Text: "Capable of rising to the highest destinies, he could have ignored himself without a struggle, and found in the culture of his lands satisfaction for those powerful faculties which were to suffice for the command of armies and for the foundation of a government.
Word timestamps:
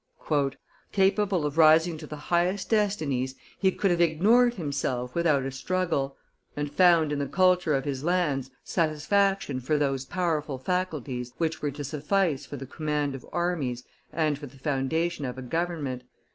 "Capable 0.91 1.45
of 1.45 1.59
rising 1.59 1.95
to 1.99 2.07
the 2.07 2.15
highest 2.33 2.71
destinies, 2.71 3.35
he 3.59 3.71
could 3.71 3.91
have 3.91 4.01
ignored 4.01 4.55
himself 4.55 5.13
without 5.13 5.43
a 5.43 5.51
struggle, 5.51 6.17
and 6.57 6.71
found 6.73 7.11
in 7.11 7.19
the 7.19 7.27
culture 7.27 7.75
of 7.75 7.85
his 7.85 8.03
lands 8.03 8.49
satisfaction 8.63 9.59
for 9.59 9.77
those 9.77 10.05
powerful 10.05 10.57
faculties 10.57 11.33
which 11.37 11.61
were 11.61 11.69
to 11.69 11.83
suffice 11.83 12.47
for 12.47 12.57
the 12.57 12.65
command 12.65 13.13
of 13.13 13.23
armies 13.31 13.83
and 14.11 14.39
for 14.39 14.47
the 14.47 14.57
foundation 14.57 15.23
of 15.23 15.37
a 15.37 15.43
government. 15.43 16.01